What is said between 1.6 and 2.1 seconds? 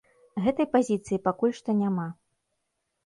няма.